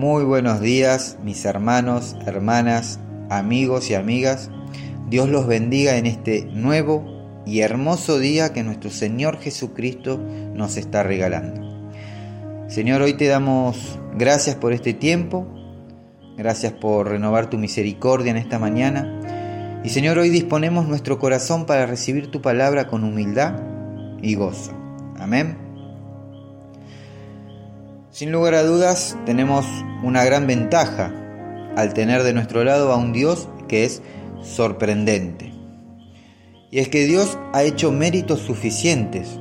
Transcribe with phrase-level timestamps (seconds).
[0.00, 4.50] Muy buenos días, mis hermanos, hermanas, amigos y amigas.
[5.10, 7.04] Dios los bendiga en este nuevo
[7.44, 10.18] y hermoso día que nuestro Señor Jesucristo
[10.54, 11.60] nos está regalando.
[12.66, 15.46] Señor, hoy te damos gracias por este tiempo,
[16.34, 19.80] gracias por renovar tu misericordia en esta mañana.
[19.84, 23.60] Y Señor, hoy disponemos nuestro corazón para recibir tu palabra con humildad
[24.22, 24.72] y gozo.
[25.18, 25.69] Amén.
[28.20, 29.64] Sin lugar a dudas, tenemos
[30.02, 31.10] una gran ventaja
[31.74, 34.02] al tener de nuestro lado a un Dios que es
[34.42, 35.54] sorprendente.
[36.70, 39.40] Y es que Dios ha hecho méritos suficientes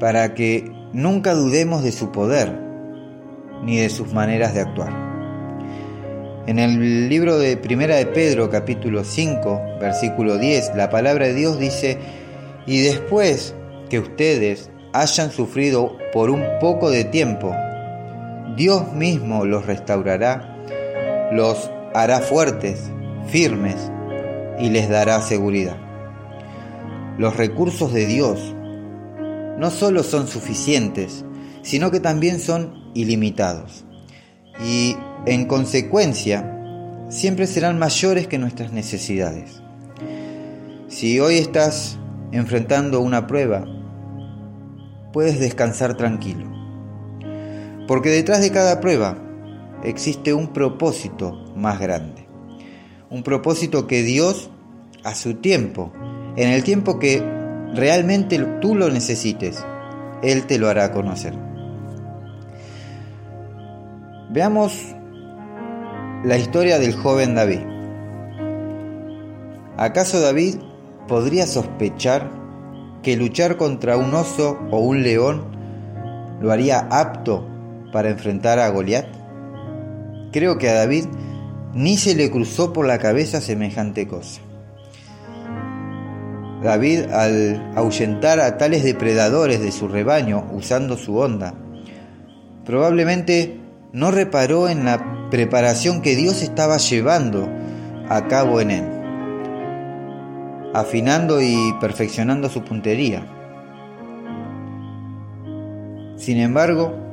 [0.00, 2.58] para que nunca dudemos de su poder
[3.62, 4.92] ni de sus maneras de actuar.
[6.48, 11.60] En el libro de Primera de Pedro, capítulo 5, versículo 10, la palabra de Dios
[11.60, 11.98] dice,
[12.66, 13.54] y después
[13.88, 17.54] que ustedes hayan sufrido por un poco de tiempo,
[18.56, 20.56] Dios mismo los restaurará,
[21.32, 22.88] los hará fuertes,
[23.26, 23.90] firmes
[24.60, 25.76] y les dará seguridad.
[27.18, 28.54] Los recursos de Dios
[29.58, 31.24] no solo son suficientes,
[31.62, 33.84] sino que también son ilimitados.
[34.64, 34.96] Y
[35.26, 36.48] en consecuencia,
[37.08, 39.62] siempre serán mayores que nuestras necesidades.
[40.86, 41.98] Si hoy estás
[42.30, 43.64] enfrentando una prueba,
[45.12, 46.53] puedes descansar tranquilo
[47.86, 49.18] porque detrás de cada prueba
[49.82, 52.26] existe un propósito más grande.
[53.10, 54.50] Un propósito que Dios,
[55.04, 55.92] a su tiempo,
[56.36, 57.22] en el tiempo que
[57.74, 59.64] realmente tú lo necesites,
[60.22, 61.34] Él te lo hará conocer.
[64.30, 64.94] Veamos
[66.24, 67.60] la historia del joven David.
[69.76, 70.56] ¿Acaso David
[71.06, 72.30] podría sospechar
[73.02, 75.44] que luchar contra un oso o un león
[76.40, 77.53] lo haría apto
[77.94, 79.06] para enfrentar a Goliat?
[80.32, 81.04] Creo que a David
[81.74, 84.40] ni se le cruzó por la cabeza semejante cosa.
[86.60, 91.54] David, al ahuyentar a tales depredadores de su rebaño usando su onda,
[92.64, 93.60] probablemente
[93.92, 97.48] no reparó en la preparación que Dios estaba llevando
[98.08, 98.84] a cabo en él,
[100.74, 103.24] afinando y perfeccionando su puntería.
[106.16, 107.03] Sin embargo,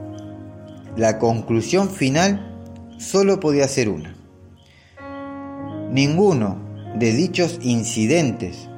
[0.96, 2.52] la conclusión final
[2.97, 4.16] solo podía ser una.
[5.91, 6.57] Ninguno
[6.97, 8.69] de dichos incidentes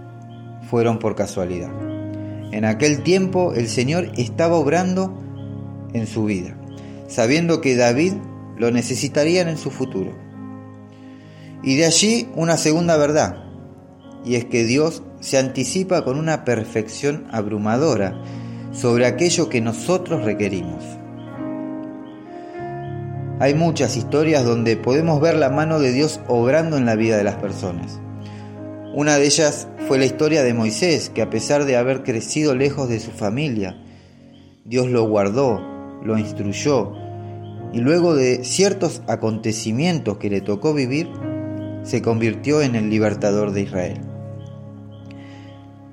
[0.69, 1.71] fueron por casualidad.
[2.51, 5.19] En aquel tiempo el Señor estaba obrando
[5.93, 6.55] en su vida,
[7.07, 8.13] sabiendo que David
[8.57, 10.13] lo necesitarían en su futuro.
[11.63, 13.43] Y de allí una segunda verdad,
[14.25, 18.21] y es que Dios se anticipa con una perfección abrumadora
[18.71, 20.83] sobre aquello que nosotros requerimos.
[23.39, 27.23] Hay muchas historias donde podemos ver la mano de Dios obrando en la vida de
[27.23, 27.99] las personas.
[28.93, 32.89] Una de ellas fue la historia de Moisés, que a pesar de haber crecido lejos
[32.89, 33.75] de su familia,
[34.65, 35.59] Dios lo guardó,
[36.03, 36.93] lo instruyó,
[37.73, 41.09] y luego de ciertos acontecimientos que le tocó vivir,
[41.81, 43.99] se convirtió en el libertador de Israel.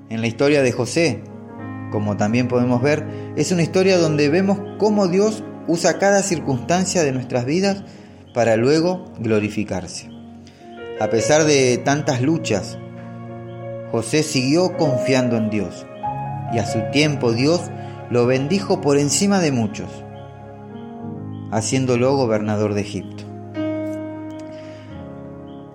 [0.09, 1.23] En la historia de José,
[1.91, 7.11] como también podemos ver, es una historia donde vemos cómo Dios usa cada circunstancia de
[7.11, 7.83] nuestras vidas
[8.33, 10.09] para luego glorificarse.
[10.99, 12.77] A pesar de tantas luchas,
[13.91, 15.85] José siguió confiando en Dios
[16.53, 17.71] y a su tiempo Dios
[18.09, 19.89] lo bendijo por encima de muchos,
[21.51, 23.23] haciéndolo gobernador de Egipto.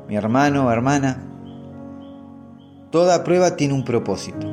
[0.09, 1.23] Mi hermano, hermana,
[2.91, 4.47] toda prueba tiene un propósito.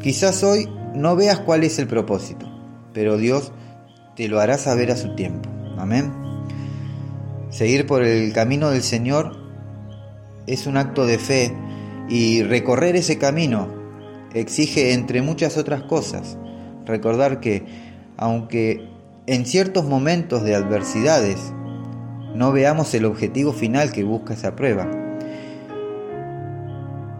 [0.00, 2.46] Quizás hoy no veas cuál es el propósito,
[2.92, 3.52] pero Dios
[4.20, 5.48] te lo hará saber a su tiempo.
[5.78, 6.12] Amén.
[7.48, 9.34] Seguir por el camino del Señor
[10.46, 11.54] es un acto de fe
[12.06, 13.68] y recorrer ese camino
[14.34, 16.36] exige, entre muchas otras cosas,
[16.84, 17.64] recordar que
[18.18, 18.86] aunque
[19.26, 21.54] en ciertos momentos de adversidades
[22.34, 24.86] no veamos el objetivo final que busca esa prueba,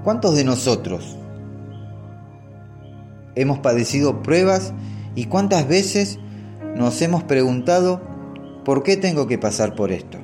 [0.05, 1.17] ¿cuántos de nosotros
[3.37, 4.75] hemos padecido pruebas
[5.15, 6.19] y cuántas veces
[6.77, 8.01] nos hemos preguntado,
[8.65, 10.19] ¿por qué tengo que pasar por esto?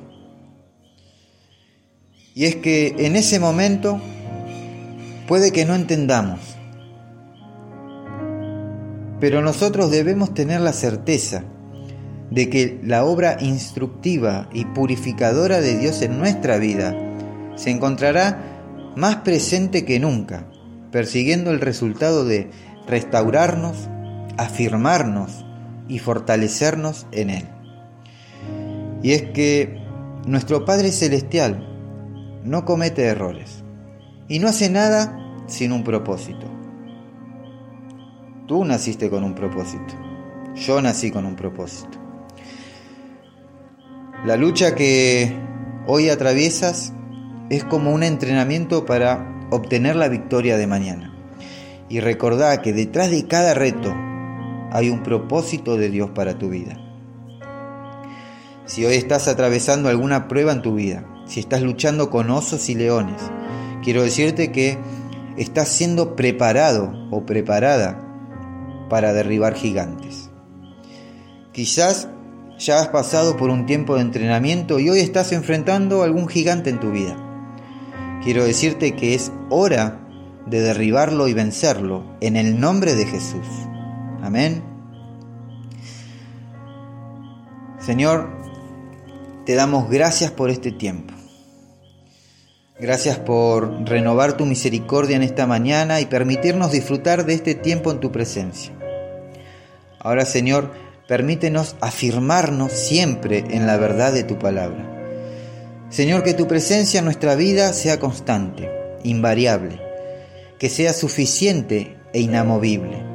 [2.33, 3.99] Y es que en ese momento
[5.27, 6.39] puede que no entendamos,
[9.19, 11.43] pero nosotros debemos tener la certeza
[12.29, 16.95] de que la obra instructiva y purificadora de Dios en nuestra vida
[17.55, 20.47] se encontrará más presente que nunca,
[20.91, 22.51] persiguiendo el resultado de
[22.87, 23.89] restaurarnos,
[24.37, 25.46] afirmarnos
[25.87, 27.47] y fortalecernos en Él.
[29.03, 29.77] Y es que
[30.25, 31.67] nuestro Padre Celestial
[32.43, 33.63] no comete errores
[34.27, 35.17] y no hace nada
[35.47, 36.45] sin un propósito.
[38.47, 39.93] Tú naciste con un propósito.
[40.55, 41.97] Yo nací con un propósito.
[44.25, 45.31] La lucha que
[45.85, 46.93] hoy atraviesas
[47.49, 51.13] es como un entrenamiento para obtener la victoria de mañana.
[51.89, 53.93] Y recordá que detrás de cada reto
[54.77, 56.77] hay un propósito de Dios para tu vida.
[58.65, 62.75] Si hoy estás atravesando alguna prueba en tu vida, si estás luchando con osos y
[62.75, 63.19] leones,
[63.83, 64.77] quiero decirte que
[65.35, 67.99] estás siendo preparado o preparada
[68.87, 70.29] para derribar gigantes.
[71.53, 72.09] Quizás
[72.59, 76.79] ya has pasado por un tiempo de entrenamiento y hoy estás enfrentando algún gigante en
[76.79, 77.17] tu vida.
[78.23, 80.07] Quiero decirte que es hora
[80.45, 83.47] de derribarlo y vencerlo en el nombre de Jesús.
[84.27, 84.61] Amén.
[87.79, 88.27] Señor,
[89.45, 91.13] te damos gracias por este tiempo.
[92.77, 98.01] Gracias por renovar tu misericordia en esta mañana y permitirnos disfrutar de este tiempo en
[98.01, 98.73] tu presencia.
[99.97, 100.73] Ahora, Señor,
[101.07, 105.87] permítenos afirmarnos siempre en la verdad de tu palabra.
[105.89, 108.69] Señor, que tu presencia en nuestra vida sea constante,
[109.05, 109.79] invariable,
[110.59, 113.06] que sea suficiente e inamovible,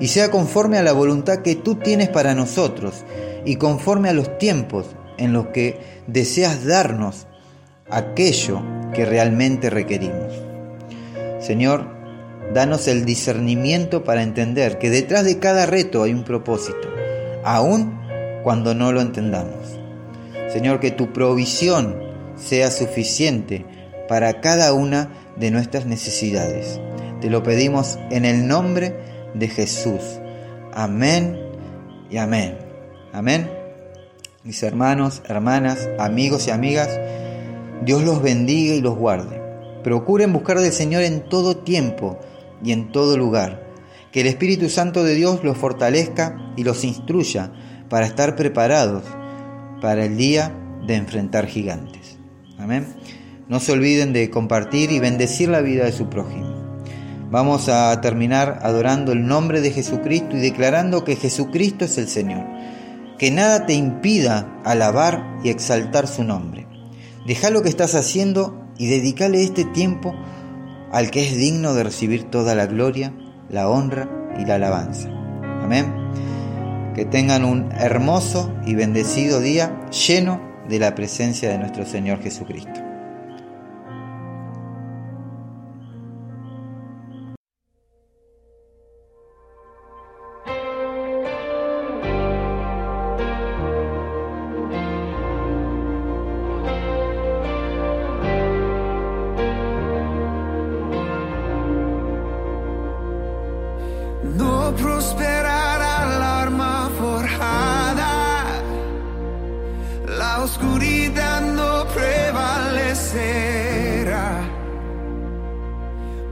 [0.00, 3.04] y sea conforme a la voluntad que tú tienes para nosotros
[3.44, 4.86] y conforme a los tiempos
[5.18, 7.26] en los que deseas darnos
[7.90, 8.62] aquello
[8.92, 10.32] que realmente requerimos.
[11.40, 11.86] Señor,
[12.52, 16.88] danos el discernimiento para entender que detrás de cada reto hay un propósito,
[17.44, 18.00] aun
[18.42, 19.78] cuando no lo entendamos.
[20.52, 21.96] Señor, que tu provisión
[22.36, 23.64] sea suficiente
[24.08, 26.80] para cada una de nuestras necesidades.
[27.20, 29.13] Te lo pedimos en el nombre de
[29.48, 30.02] Jesús.
[30.72, 31.38] Amén
[32.10, 32.58] y amén.
[33.12, 33.64] Amén
[34.44, 37.00] mis hermanos, hermanas, amigos y amigas,
[37.84, 39.40] Dios los bendiga y los guarde.
[39.82, 42.18] Procuren buscar del Señor en todo tiempo
[42.62, 43.64] y en todo lugar.
[44.12, 47.52] Que el Espíritu Santo de Dios los fortalezca y los instruya
[47.88, 49.02] para estar preparados
[49.80, 50.54] para el día
[50.86, 52.18] de enfrentar gigantes.
[52.58, 52.86] Amén.
[53.48, 56.53] No se olviden de compartir y bendecir la vida de su prójimo.
[57.34, 62.46] Vamos a terminar adorando el nombre de Jesucristo y declarando que Jesucristo es el Señor
[63.18, 66.68] que nada te impida alabar y exaltar su nombre.
[67.26, 70.14] Deja lo que estás haciendo y dedícale este tiempo
[70.92, 73.12] al que es digno de recibir toda la gloria,
[73.48, 74.08] la honra
[74.38, 75.08] y la alabanza.
[75.60, 75.92] Amén.
[76.94, 82.83] Que tengan un hermoso y bendecido día lleno de la presencia de nuestro Señor Jesucristo.
[104.72, 108.12] Prosperará la arma forjada,
[110.18, 113.10] la oscuridad no prevalecerá,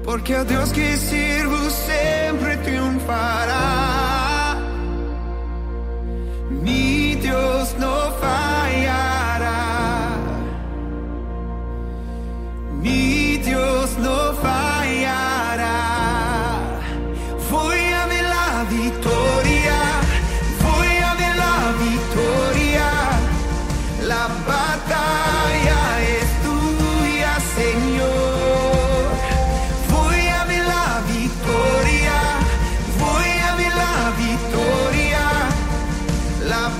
[0.04, 3.61] porque el Dios que sirvo siempre triunfará.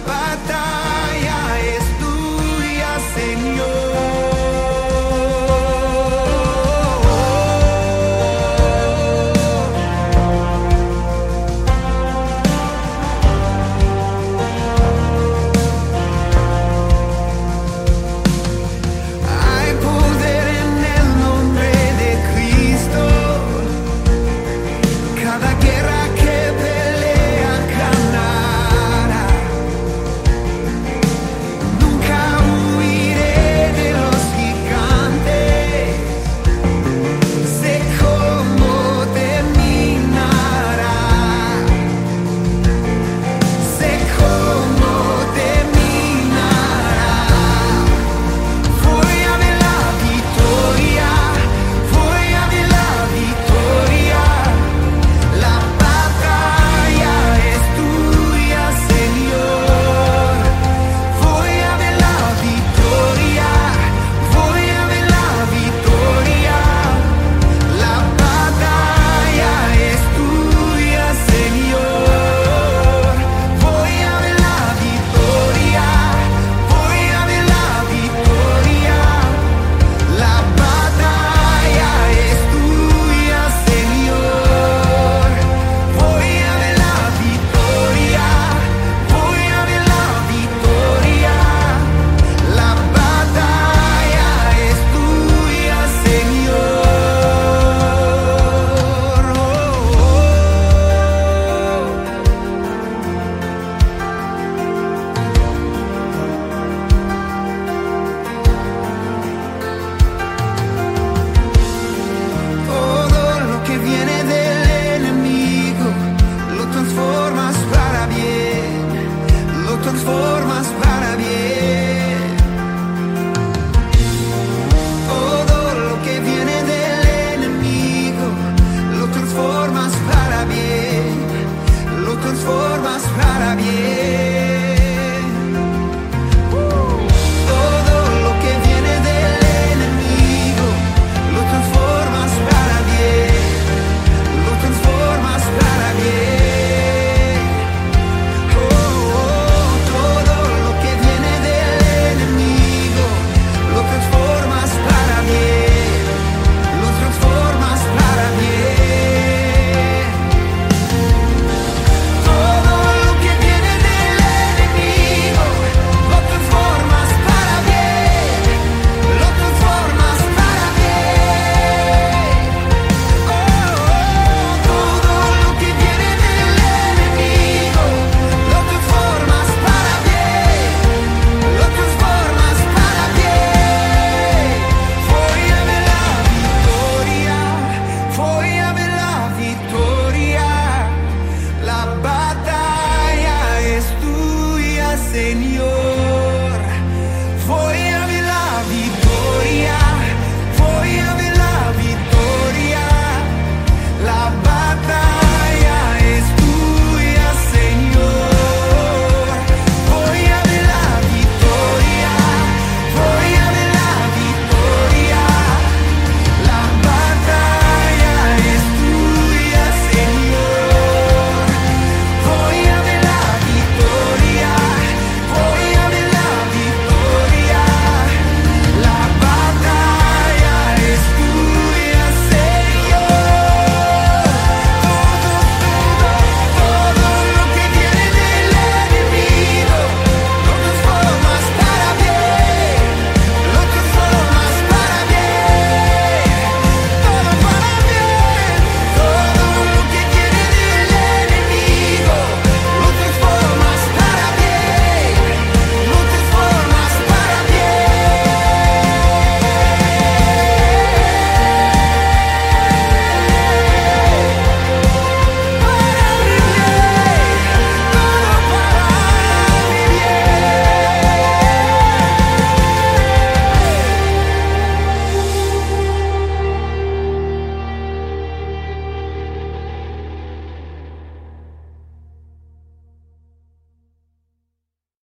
[0.07, 0.22] my.